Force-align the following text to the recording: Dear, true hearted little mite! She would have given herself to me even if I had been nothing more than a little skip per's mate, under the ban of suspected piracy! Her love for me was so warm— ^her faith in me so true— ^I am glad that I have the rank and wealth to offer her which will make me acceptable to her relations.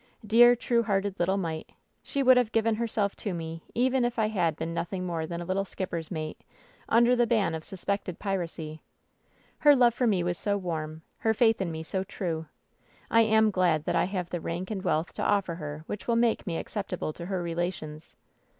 Dear, 0.25 0.55
true 0.55 0.81
hearted 0.81 1.19
little 1.19 1.37
mite! 1.37 1.73
She 2.01 2.23
would 2.23 2.35
have 2.35 2.51
given 2.51 2.73
herself 2.73 3.15
to 3.17 3.35
me 3.35 3.61
even 3.75 4.03
if 4.03 4.17
I 4.17 4.29
had 4.29 4.55
been 4.55 4.73
nothing 4.73 5.05
more 5.05 5.27
than 5.27 5.41
a 5.41 5.45
little 5.45 5.63
skip 5.63 5.91
per's 5.91 6.09
mate, 6.09 6.41
under 6.89 7.15
the 7.15 7.27
ban 7.27 7.53
of 7.53 7.63
suspected 7.63 8.17
piracy! 8.17 8.81
Her 9.59 9.75
love 9.75 9.93
for 9.93 10.07
me 10.07 10.23
was 10.23 10.39
so 10.39 10.57
warm— 10.57 11.03
^her 11.23 11.35
faith 11.35 11.61
in 11.61 11.71
me 11.71 11.83
so 11.83 12.03
true— 12.03 12.47
^I 13.11 13.29
am 13.29 13.51
glad 13.51 13.83
that 13.85 13.95
I 13.95 14.05
have 14.05 14.31
the 14.31 14.41
rank 14.41 14.71
and 14.71 14.81
wealth 14.81 15.13
to 15.13 15.23
offer 15.23 15.53
her 15.53 15.83
which 15.85 16.07
will 16.07 16.15
make 16.15 16.47
me 16.47 16.57
acceptable 16.57 17.13
to 17.13 17.27
her 17.27 17.43
relations. 17.43 18.15